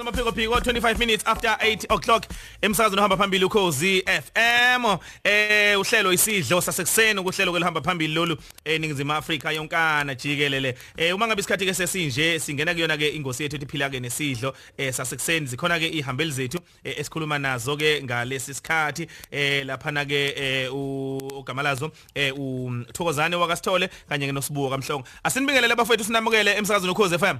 [0.00, 2.26] Amaphiko phiko 25 minutes after 8 o'clock.
[2.62, 9.52] Emsakazweni ohamba phambili ukhozi FM eh uhlelo isidlo sasekuseni ukuhlelo kwelihamba phambili lolu eningizimu Afrika
[9.52, 10.74] yonkana jikelele.
[10.96, 14.92] Eh uma ngabe isikhathi ke sesinje singena kuyona ke ingosi yethu ephila ke nesidlo eh
[14.92, 15.46] sasekuseni.
[15.46, 19.08] Zikhona ke ihambeli zethu eh, esikhuluma nazo ke ngalesi sikhathi.
[19.30, 25.04] Eh lapha na ke eh, ugamalazo eh uThokozane wakasithole kanye nosibuko kamhlongo.
[25.24, 27.38] Asinibingelele abafowethu sinamukele emsakazweni ukhozi FM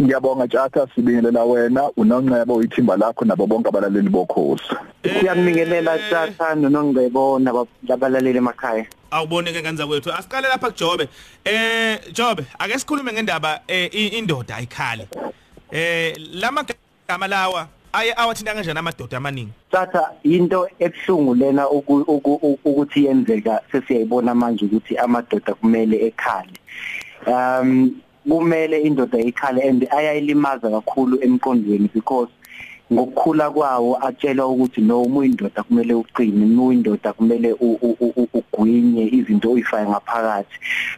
[0.00, 4.76] Ngiyabonga Tjatha sibingelela wena uNongcebo uyithimba lakho nabo bonke abalaleli bokhosi.
[5.02, 7.38] Siyabingelela Tjatha noNongcebo
[7.82, 8.86] nabalaleli emakhaya.
[9.10, 11.08] Awuboneke kanza kwethu asiqale lapha kuJobe.
[11.44, 15.08] Eh Jobe ake sikhulume ngendaba eh, indoda ayikhali.
[15.72, 24.34] Eh lamagama lawa aye awathinta kanjani amadoda amaningi Tjatha into ebhlungu lena ukuthi yenzeka sesiyayibona
[24.34, 26.58] manje ukuthi amadoda kumele ekhali.
[27.26, 32.28] Um kumele indoda ikhale and ayayilimaza kakhulu emqondweni because
[32.92, 37.52] ngokukhula kwawo atshelwa ukuthi no umuyindoda kumele uqine umuyindoda kumele
[38.38, 40.56] ugwinye izinto oyifaya ngaphakathi.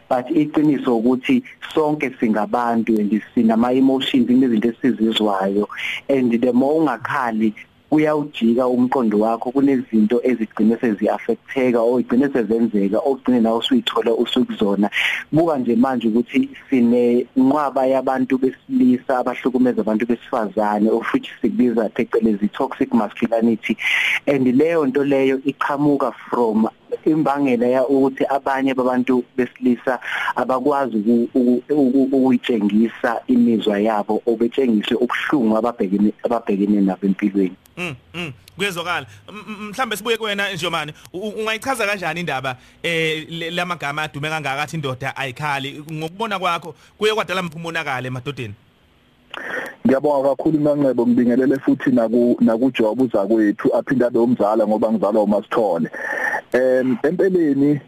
[0.09, 5.67] But iqiniso ukuthi sonke singabantu and sinama emotions inezinto esizizwayo
[6.09, 7.53] and the more ungakhali
[7.91, 14.89] uyawujika umqondo wakho kunezinto ezigcine seziaffecteka oyigcine sezenzeka ogcine nawe usuyithola usukuzona.
[15.31, 22.47] Buka nje manje ukuthi sine nqwaba yabantu besilisa abahlukumeza abantu besifazane of which sikubiza phecelezi
[22.47, 23.77] toxic masculinity.
[24.27, 26.67] And leyo nto leyo iqhamuka from
[27.05, 29.99] imbangela ya ukuthi abanye babantu besilisa
[30.35, 30.97] abakwazi
[31.69, 37.55] ukuyitshengisa imizwa yabo obetshengise ubuhlungu ababhekene ababhekene nabo empilweni.
[37.79, 39.05] Mm, mm kuyezwakala.
[39.59, 45.83] Mhlambe sibuye kuwena Njomani ungayichaza kanjani indaba eh lamagama adume kangaka athi indoda ayikhali?
[45.91, 48.53] Ngokubona kwakho kuye kwadala mphumonakala emadodeni?
[49.87, 55.89] Ngiyabonga kakhulu Nqanqebo ngibingelele futhi naku nakuJob uzakwethu aphinda abe umzala ngoba ngizalwa uMasithole.
[56.51, 57.79] Em empeleni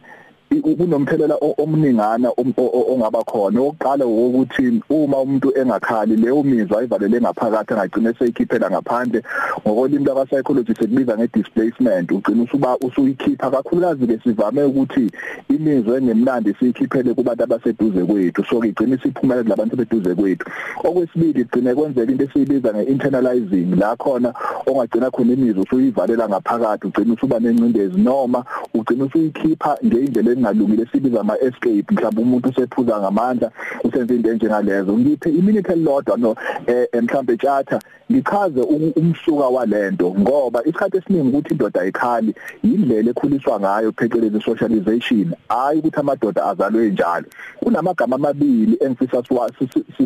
[0.60, 3.62] kunomthelela omningana ongaba khona.
[3.62, 9.24] Oqala ukuthi uma umuntu engakhali leyo mizwa ayivalele ngaphakathi angagcina seyikhiphela ngaphandle.
[9.62, 12.12] Ngokolimi laka psychology sekubiza ngedisplacement.
[12.12, 15.12] Ugcina usuba usuyikhipha kakhulukazi ke sivame ukuthi
[15.50, 18.46] imizwa engemnandi siyikhiphele kubantu abaseduze kwethu.
[18.46, 20.46] So igcina isiphumela labantu beduze kwethu.
[20.84, 23.76] Okwesibili igcine kwenzeka into esiyibiza ngeinternalizing.
[23.80, 24.34] La khona
[24.66, 28.44] ongagcina khona imizwa usuyivalela ngaphakathi ugcina usuba nencindezi noma
[28.74, 33.52] ugcina usuyikhipha ngeindlela engalungile sibiza ama escape mhlawumbe umuntu usephuza ngamandla
[33.84, 34.98] usenze into enjengalezo.
[34.98, 36.36] Ngiphe iminute elilodwa no
[36.68, 37.80] eh mhlawumbe tjatha
[38.12, 38.62] ngichaze
[38.96, 45.34] umsuka walento ngoba isikhathi esiningi ukuthi indoda ayikhali indlela ekhuliswa ngayo phecelezi socialization.
[45.50, 47.26] Hayi ukuthi amadoda azalwe njalo.
[47.60, 49.24] Kunamagama amabili engifisa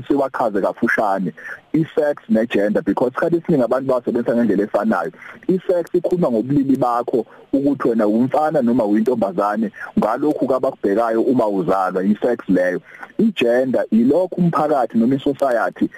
[0.08, 1.34] siwachaze kafushane
[1.74, 5.12] isex negender because isikhathi esiningi abantu basebenzisa ngendlela efanayo.
[5.48, 9.72] Isex ikhuluma ngobulili bakho ukuthi wena umfana noma uyintombazane
[10.26, 12.82] ngalokhu kabakubhekayo uma uzalwa isex leyo.
[13.18, 15.90] Igender ilokhu umphakathi noma isociety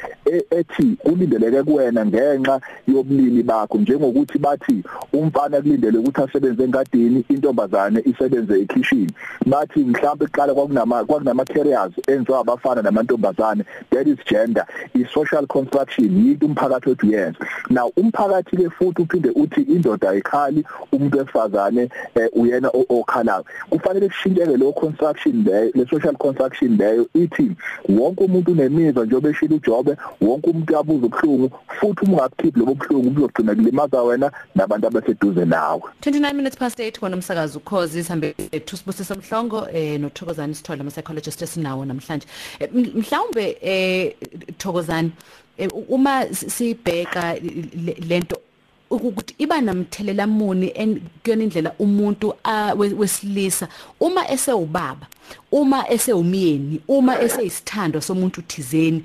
[0.51, 4.83] ethi kulindeleke kuwena ngenxa yobulili bakho njengokuthi bathi
[5.13, 9.09] umfana kulindele ukuthi asebenze engadini intombazane isebenze ekitchen
[9.45, 16.25] bathi mhlawumbe kuqala kwakunama kwakunama careers enziwa abafana namantombazane that is gender i social construction
[16.25, 17.39] yinto umphakathi wethu yenza
[17.69, 21.89] now umphakathi ke futhi uphinde uthi indoda ayikhali umuntu wesifazane
[22.33, 27.51] uyena okhalayo kufanele kushintsheke lo construction leyo le social construction leyo ithi
[27.89, 33.09] wonke umuntu unemizwa njengoba eshila uJobe wonke umuntu yabuza ubhlungu futhi uma ungakukhiphi lobo buhlungu
[33.09, 35.81] buzogcina kulimaza wena nabantu abaseduze nawe.
[36.01, 38.31] 29 minutes past 8 kona umsakazo ukhozi sihambe
[38.65, 42.27] thusibusisa mhlongo eh noThokozani sithola ama psychologist esinawo namhlanje.
[42.73, 44.13] Mhlawumbe eh
[44.57, 45.11] Thokozani
[45.89, 47.35] uma sibheka
[48.07, 48.37] lento
[48.89, 50.67] ukuthi iba namthelela muni
[51.23, 52.33] kuyona indlela umuntu
[52.97, 53.67] wesilisa.
[53.99, 55.07] Uma esewubaba
[55.51, 59.03] uma esewumyeni uma eseyisithando somuntu thizeni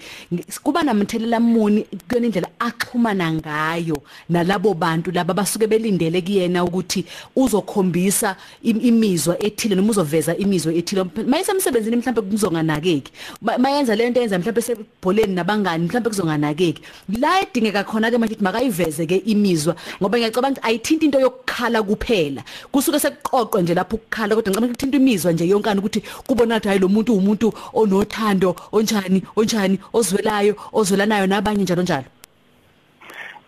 [0.63, 7.05] kuba namthelela muni kuyona indlela axhumana ngayo nalabo bantu laba basuke belindele kuyena ukuthi
[7.37, 11.05] uzokhombisa imizwa ethile noma uzoveza imizwa ethile.
[11.27, 13.13] Mayisemsebenzini mhlawumbe kuzonganakeki.
[13.59, 16.83] Mayenza lento yenza mhlawumbe sebholeni nabangani mhlawumbe kuzonganakeki.
[17.21, 22.43] La edingeka khona ke manje makayiveze ke imizwa ngoba ngiyacabanga ukuthi ayithinta into yokukhala kuphela.
[22.73, 26.81] Kusuke sekuqoqwe nje lapho ukukhala kodwa ngicabanga ukuthi imizwa nje yonkana ukuthi kubona ukuthi hayi
[26.81, 32.09] lo muntu umuntu onothando onjani onjani ozwelayo ozwelanayo nabanye njalo njalo.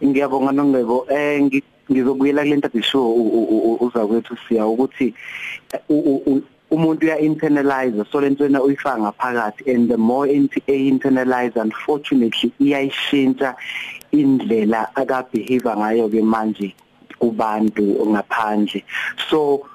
[0.05, 1.43] Ngiyabonga nongebo eh
[1.91, 3.01] ngizobuyela kule nto bisho
[3.81, 5.15] uzakwethu siya ukuthi
[6.71, 13.55] umuntu uya internalize so lentwana uyifaka ngaphakathi and the more into internalize unfortunately iyayishintsha.
[14.15, 16.69] Indlela akabehave ngayo ke manje
[17.19, 18.81] kubantu ngaphandle.
[19.29, 19.67] So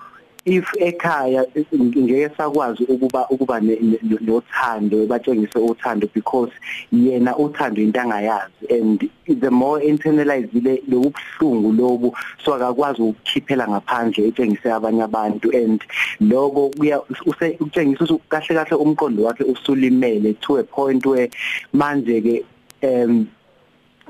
[0.45, 1.45] if ekhaya
[1.75, 6.51] ngeke sakwazi ukuba ukuba nothando batshengise uthando because
[6.91, 14.71] yena uthando into angayazi and the more internalizile lobuhlungu lobu so akakwazi ukukhiphela ngaphandle etshengise
[14.71, 15.83] abanye abantu and
[16.21, 17.01] lokho kuya
[17.59, 21.29] utshengisa kahle kahle umqondo wakhe usulimele to a point where
[21.73, 22.45] manje ke
[22.83, 23.27] um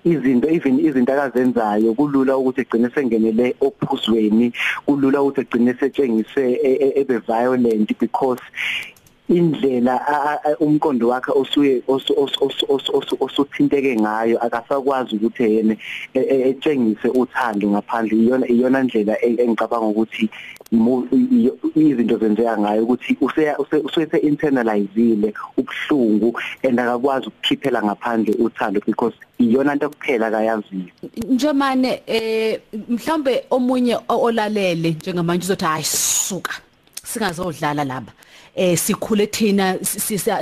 [0.04, 4.54] izinto even izinto akazenzayo kulula ukuthi egcine sengenele ophuzweni
[4.86, 8.42] kulula ukuthi egcine setshengise e, e, ebe violent because
[9.30, 9.96] indlela
[10.60, 11.84] umqondo wakhe osuye
[13.19, 15.75] osuthinteke ngayo akasakwazi ukuthi yena
[16.13, 16.19] e,
[16.50, 18.18] etshengise uthando ngaphandle.
[18.18, 20.30] Iyona iyona ndlela engicabanga ukuthi
[21.75, 23.18] izinto zenzeka ngayo ukuthi
[23.86, 30.94] usese internalizile ubuhlungu and akakwazi ukukhiphela ngaphandle uthando because iyona into kuphela akayaziyo
[31.30, 36.54] njemane eh mhlambe omunye olalele njengamanje uzothi hayi suka.
[37.04, 38.12] Singazodlala laba.
[38.59, 39.77] Eh sikhule thina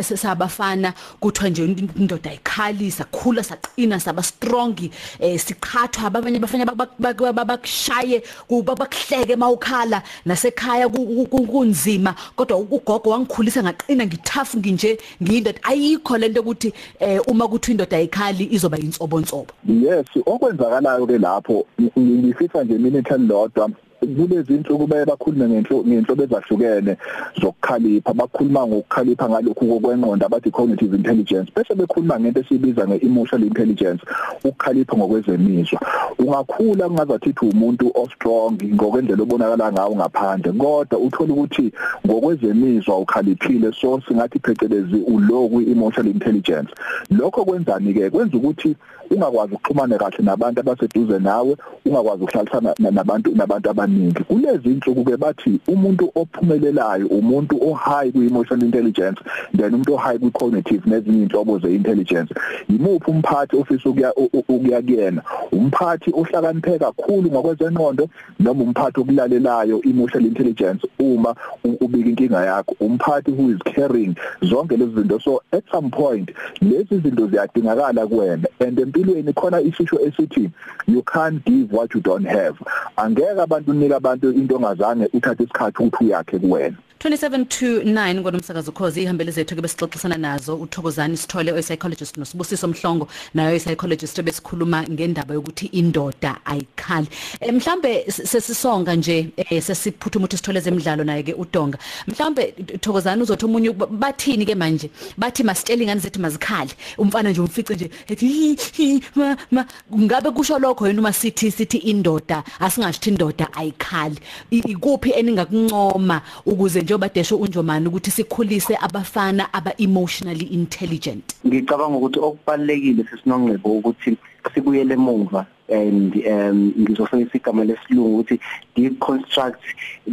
[0.01, 1.63] sisabafana kuthiwa nje
[1.99, 4.75] indoda ayikhalisa khula saqina saba strong
[5.19, 12.15] eh siqhathwa abanye bafanya bakushaye bakuhleke mawukhala nasekhaya kunzima.
[12.35, 15.59] Kodwa ugogo wangikhulisa ngaqina ngithafu nginje ngiyindoda.
[15.63, 21.65] Ayikho lento ukuthi eh uma kuthi indoda ayikhali izoba insobonsobo yes okwenzakalayo ke lapho
[21.99, 23.69] ngifisa nje minute elilodwa
[24.15, 26.98] kulezi insuku baye bakhulume ngenhlobo ezahlukene
[27.42, 31.51] zokukhalipha bakhuluma ngokukhalipha ngalokhu kokwenqondo abathi cognitive intelligence.
[31.56, 34.01] Bese bekhuluma ngento esibiza ngeemotional intelligence
[34.44, 35.80] ukukhalipha ngokwezemizwa.
[36.19, 41.71] Ungakhula kungazathi umuntu ostrong ngokwendlela obonakala ngawo ngaphandle kodwa uthola ukuthi
[42.06, 46.71] ngokwezemizwa ukhaliphile so singathi phecelezi ulow kwi-emotional intelligence.
[47.09, 48.75] Lokho kwenzani ke kwenza ukuthi
[49.12, 53.96] ungakwazi ukuxhumana kahle nabantu abaseduze nawe ungakwazi ukuhlalisana nabantu nabantu abaningi
[54.27, 59.21] kulezi insuku ke bathi umuntu ophumelelayo umuntu o high ku emotional intelligence
[59.57, 62.33] then umuntu o high ku cognitive nezinye inhlobo ze intelligence
[62.69, 65.21] yimuphi umphathi ofisa ukuya ukuya kuyena?
[65.51, 68.09] Umphathi ohlakaniphe kakhulu ngokwezenqondo
[68.39, 72.75] noma umphathi okulalelayo emotional intelligence uma ubika inkinga yakho.
[72.79, 74.15] Umphathi who is caring.
[74.41, 75.21] Zonke lezi zinto.
[75.21, 78.47] So at some point lezi zinto ziyadingakala kuwena.
[78.59, 80.51] And empilweni khona isisho esithi
[80.88, 82.57] you can't give what you don't have.
[82.97, 86.77] Angeke abantu unika abantu into ongazange uthathe isikhathi ukuthi uyakhe kuwena.
[86.99, 90.55] 2729 ngonomsakazo khozi ihambele zethu ke besixoxisana nazo.
[90.55, 97.07] Uthokozani sithole oy psychologist nosibusiso mhlongo nayo oy psychologist besikhuluma ngendaba yokuthi indoda ayikhali.
[97.39, 101.77] E, mhlambe sesisonga nje e, sesiphuthuma ukuthi sithole zemidlalo naye ke udonga.
[102.07, 102.51] Mhlambe
[102.81, 104.89] thokozani uzothi umunye bathini ke manje?
[105.17, 109.65] Bathi masitshela ingane zethu mazikhali umfana nje umfice nje ethi ma, ma.
[109.94, 114.17] Ngabe kusho lokho yena uma sithi sithi indoda asingashithi indoda ayikhali?
[114.51, 121.35] Ikuphi eningakuncoma ukuze njengoba desho unjomani ukuthi sikhulise abafana aba emotionally intelligent.
[121.45, 124.17] Ngicabanga ukuthi okubalekile sesinongcebo ukuthi
[124.53, 128.39] sibuyele emuva and um ngizosebenzisa igama lesilungu ukuthi
[128.75, 129.59] deconstruct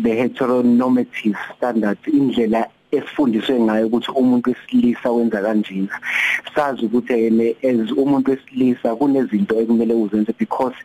[0.02, 2.66] the heteronormative standards indlela
[2.96, 6.00] esifundiswe ngayo ukuthi umuntu wesilisa wenza kanjena.
[6.54, 10.76] Sazi ukuthi yena as umuntu wesilisa kunezinto ekumele uzenze because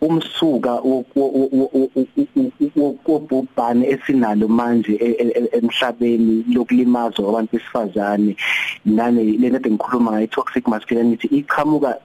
[0.00, 0.80] umsuka
[3.06, 8.36] wobhubhane esinalo manje e, e, e, emhlabeni lokulimazwa kwabantu besifazane.
[8.84, 11.98] Nane lento engikhuluma ngayo toxic masculinity iqhamuka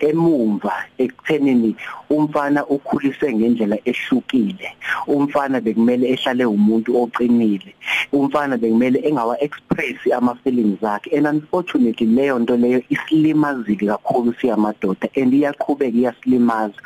[0.00, 1.76] emumva ekuthenini
[2.10, 4.68] umfana ukhulise ngendlela ehlukile.
[5.06, 7.74] Umfana bekumele ehlale umuntu oqinile.
[8.12, 11.16] Umfana bekumele engawa express ama feelings akhe.
[11.16, 16.78] And unfortunately leyo nto leyo isilimazile kakhulu siyamadoda and iyaqhubeka iyasilimaza.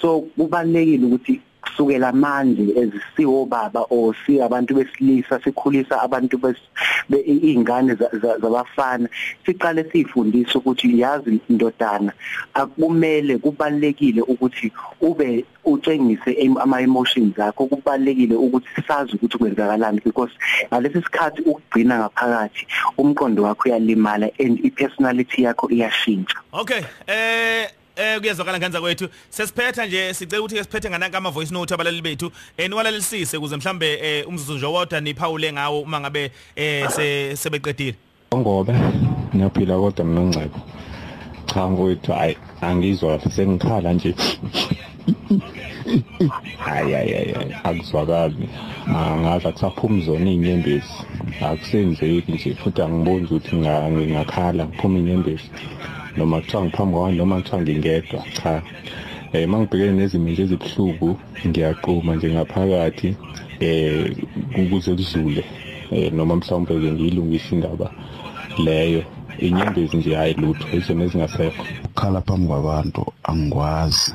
[0.00, 1.40] So kubalekile ukuthi
[1.74, 6.38] kusukela manje ezisiwo baba or si abantu besilisa sikhulisa abantu
[7.08, 7.94] beingane
[8.40, 9.08] zabafana
[9.46, 12.12] siqale sifundisa ukuthi yazi indodana
[12.54, 17.66] akumele kubalekile ukuthi ube utshengise ama emotions akho.
[17.66, 20.32] Kubalekile ukuthi sazi ukuthi kwenzakalani because
[20.68, 22.66] ngalesi sikhathi ukugcina ngaphakathi
[22.98, 26.36] umqondo wakho uyalimala and i personality yakho iyashintsha.
[26.52, 29.08] Okay eh eh kuyezwakala ngenza kwethu.
[29.30, 33.56] Sesiphetha nje sicela ukuthi ke siphethe nganaka ama voice note abalali bethu eh niwalalelisise ukuze
[33.56, 36.88] mhlambe eh, umzuzu nje wodwa niphawule ngawo uma ngabe eh
[37.36, 37.94] sebeqedile.
[38.34, 38.72] Ngobe
[39.34, 40.60] ngiyaphila kodwa mina ngcebo
[41.46, 44.14] cha mfowethu hayi angizwa sengikhala nje.
[46.58, 48.48] Hayi hayi hayi akuzwakali.
[48.86, 50.94] Angazi akusaphumi zona inyembezi
[51.40, 55.50] akusenzeki nje futhi angiboni ukuthi ngingakhala ngiphuma inyembezi
[56.16, 58.62] noma kuthiwa ngiphambi kwami noma kuthiwa ngingedwa cha.
[59.32, 63.16] Eh mangibhekene nezimo nje ezibuhlungu ngiyaqhuma nje ngaphakathi
[63.60, 64.16] eh
[64.58, 65.44] ukuze kudlule
[65.90, 67.90] eh noma mhlawumbe ke ngiyilungise indaba
[68.64, 69.02] leyo.
[69.38, 71.64] Inyembezi nje hayi lutho izona ezingasekho.
[71.84, 74.12] Ukhala phambi kwabantu angikwazi.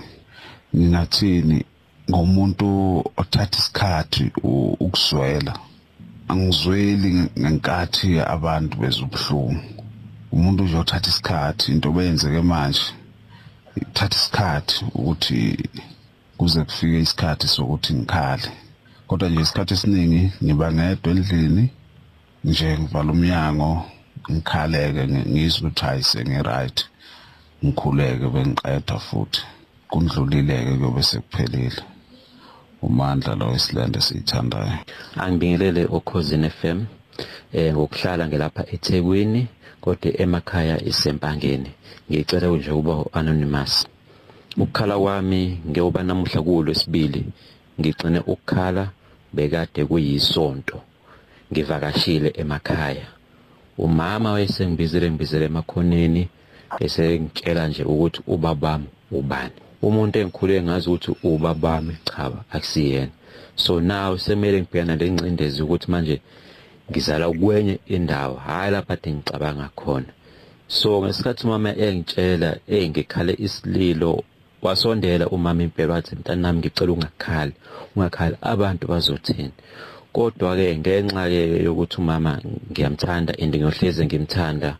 [0.76, 1.66] Ngingathini
[2.10, 2.68] ngomuntu
[3.18, 4.32] othatha isikhathi
[4.86, 5.54] ukuzwela
[6.30, 9.79] angizweli ngenkathi abantu bezubuhlungu
[10.32, 12.82] umuntu nje othatha isikhathi into beyenzeke manje
[13.82, 15.42] ithatha isikhathi ukuthi
[16.38, 18.50] kuze kufike isikhathi sokuthi ngikhale.
[19.08, 21.66] Kodwa nje isikhathi esiningi ngiba ngedwa endlini
[22.44, 23.70] nje ngivala umnyango
[24.32, 26.78] ngikhaleke ngizwe ukuthi hayi sengiright
[27.64, 29.42] ngikhuleke bengiqeda futhi
[29.90, 31.82] kundlulileke kuyobe sekuphelile.
[32.82, 34.74] Umandla lo isilande siyithandayo.
[35.24, 36.80] Angibingelele okhosini FM
[37.54, 39.48] eh ngokuhlala ngelapha eThekwini
[39.82, 41.72] kodwa emakhaya isempangeni
[42.10, 43.88] ngicela nje ukuba anonymous
[44.58, 47.24] ukukhala kwami ngeyoba namuhla kulo sibili
[47.80, 48.90] ngigcine ukukhala
[49.34, 50.82] bekade kuyisonto.
[51.52, 53.08] Ngivakashile emakhaya.
[53.78, 56.28] Umama wayesengibizele ngibizele emakhoneni
[56.80, 59.58] esengitshela nje ukuthi ubabami ubani.
[59.82, 63.12] Umuntu engikhule ngazi ukuthi ubabami cha akusiyena.
[63.56, 66.22] So now semele ngibhekana lencindezi ukuthi manje
[66.90, 70.12] ngizala kwenye indawo hayi lapha kade ngicabanga khona.
[70.68, 74.24] So ngesikhathi umama engitshela engikhale isililo
[74.62, 77.54] wasondela umama impela wathi mntana nami ngicela ungakhali
[77.96, 79.52] ungakhali abantu bazothini?
[80.14, 82.42] Kodwa ke ngenxa ke yokuthi umama
[82.72, 84.78] ngiyamthanda and ngiyohleze ngimthanda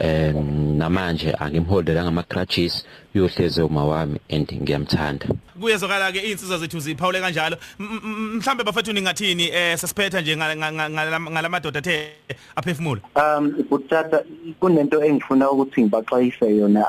[0.00, 5.26] eh namanje angimholdela ngama crutches uyohleze uma wami and ngiyamthanda.
[5.60, 7.56] Kuyezokala ke insizwa zethu ziphawule kanjalo.
[7.78, 12.12] Mhlambe bafethu ningathini eh sasiphetha nje ngalamadoda athe
[12.56, 13.00] aphefumula?
[13.16, 14.24] Um butata
[14.60, 16.84] kunento engifuna ukuthi ngibaxwayise yona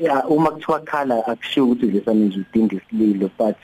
[0.00, 3.56] yeah uma kuthiwa khala akushiyo ukuthi lesanizwe udinga isililo but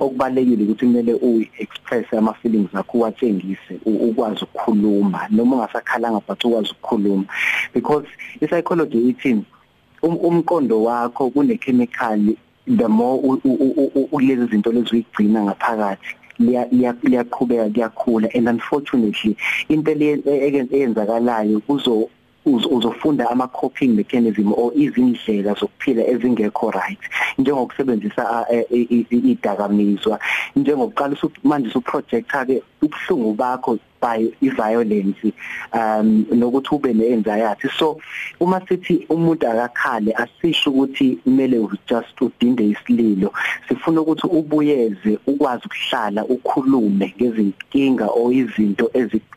[0.00, 5.28] okubalekile ukuthi kumele u express ama feelings akho uwatshengise ukwazi ukukhuluma.
[5.30, 7.24] Noma ungasakhalanga but ukwazi ukukhuluma.
[7.74, 8.06] Because
[8.40, 9.44] i psychology ithi
[10.02, 12.34] umqondo wakho kune chemical
[12.66, 13.18] the more
[14.12, 19.36] ulezi zinto lezi uyigcina ngaphakathi liyaqhubeka kuyakhula and unfortunately
[19.68, 22.08] into eyenzakalayo kuzo
[22.48, 27.00] uzofunda ama coping mechanism or izindlela zokuphila ezingekho right
[27.38, 28.46] njengokusebenzisa
[29.10, 30.18] idakamizwa
[30.56, 35.32] njengokuqala manje su projector ke ubuhlungu bakho by iviolence
[35.72, 37.68] um nokuthi ube neanxiety.
[37.78, 38.00] So
[38.40, 43.32] uma sithi umuntu akakhale asisho ukuthi kumele just udinde isililo.
[43.68, 48.90] Sifuna ukuthi ubuyeze ukwazi ukuhlala ukhulume ngezinkinga o izinto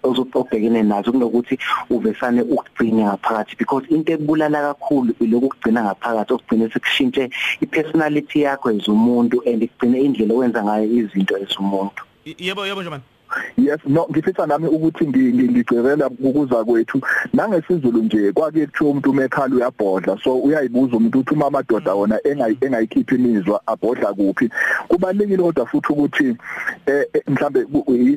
[0.03, 1.57] ezobhekene nazo kunokuthi
[1.89, 3.55] uvesane ukugcina ngaphakathi.
[3.57, 7.29] Because into ebulala kakhulu ilokhu kugcina ngaphakathi okugcina sekushintshe
[7.61, 12.03] ipersonality yakho as umuntu and igcine indlela owenza ngayo izinto as umuntu.
[12.25, 13.01] Yebo yebo nje man
[13.57, 17.01] yes no ngifisa nami ukuthi ngigcirela ukuza kwethu.
[17.33, 22.19] Nangesizulu nje kwake kuthiwa umuntu umekhala uyabhodla so uyayibuza umuntu uthi uma amadoda wona
[22.61, 24.49] engayikhiphi imizwa abhodla kuphi?
[24.87, 26.35] Kubalekile kodwa futhi ukuthi
[26.85, 27.65] eh mhlambe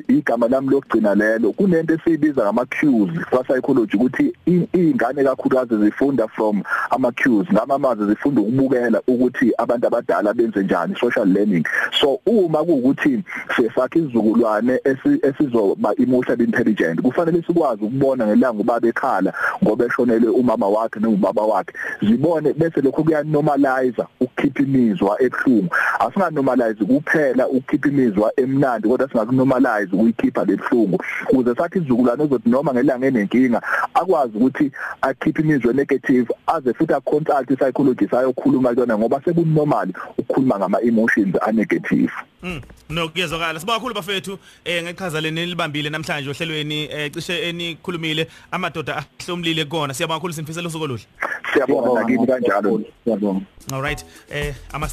[0.07, 6.63] igama lami lokugcina lelo kunento esiyibiza ngama cues kwa psychology ukuthi izingane kakhulukazi zifunda from
[6.89, 11.65] ama cues ngama maze zifunda ukubukela ukuthi abantu abadala benze njani social learning.
[11.99, 13.23] So uma kuukuthi
[13.55, 14.79] sesakhe izizukulwane
[15.23, 19.33] esizoba emotional intelligent kufanele sikwazi ukubona ngelanga ubaba ekhala
[19.63, 21.73] ngoba eshonele umama wakhe nobaba wakhe.
[22.01, 30.45] Zibone bese lokho kuyanormalize ukukhipha imizwa ebhlungu asinganormalize kuphela ukukhipha imizwa emnandi kodwa singakunormalize ukuyikhipha
[30.45, 33.61] lebhlungu ukuze sathi izizukulwane ezothi noma ngelanga enenkinga
[33.93, 34.71] akwazi ukuthi
[35.01, 41.51] akhiphe imizwa negative aze futhi aconsult psychologist ayokhuluma kuyona ngoba sekunormal ukukhuluma ngama emotions a
[41.51, 47.49] negative Mm no kuyezwakala siba kakhulu bafethu eh ngeqhaza leni libambile namhlanje ohlelweni eh cishe
[47.49, 48.27] enikhulumile.
[48.51, 49.93] Amadoda ahlomlile kona.
[49.93, 51.05] Siyabonga kakhulu simfisela usuku oluhle.
[51.53, 52.81] Siyabonga nakini kanjalo.
[53.03, 53.41] Siyabonga.
[53.73, 54.87] All right eh ama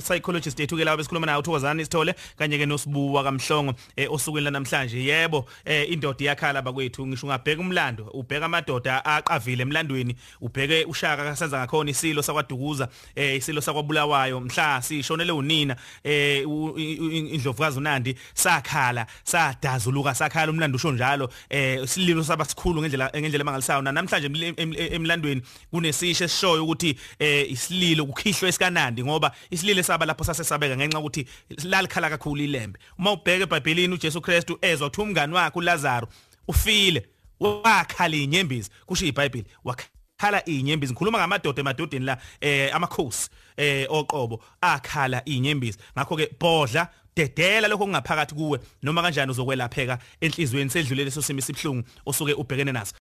[0.00, 5.04] psychologist ethu ke lawo besikhuluma nayo uthokozani sithole kanye ke nosibuwa kamhlongo eh osukwini lanamhlanje.
[5.04, 11.58] Yebo eh indoda iyakhala bakwethu ngisho ungabheka umlando ubheka amadoda aqavile emlandweni ubheke ushaka kasenza
[11.58, 16.44] ngakhona isilo sakwadukuza eh isilo sakwabulawayo mhla sishonele unina eh
[16.76, 24.54] indlovukazi uNandi sakhala sadazuluka sakhala umlando usho njalo eh sililo sabasikhulu ngendlela ngendlela mangalisayo namhlanje
[24.96, 31.26] emlandweni kunesisho esishoyo ukuthi eh isililo kukhihlwe esikaNandi ngoba isililo saba lapho sasesabeka ngenxa ukuthi
[31.64, 32.78] lalikhala kakhulu ilembe.
[32.98, 36.08] Uma ubheke eBhayibhelini uJesu Kristu ezwa ukuthi umngani wakhe uLazaro
[36.48, 37.06] ufile
[37.40, 40.92] wakhala inyembezi kusho iBhayibheli wakhala khala inyembezi.
[40.92, 44.42] Ngikhuluma ngamadoda emadodeni la eh amakhosi eh oqobo.
[44.60, 45.78] Akhala inyembezi.
[45.96, 48.58] Ngakho ke bodla dedela lokho kungaphakathi kuwe.
[48.82, 52.94] Noma kanjani uzokwelapheka enhlizweni sedlule leso simo sibhlungu osuke ubhekene naso.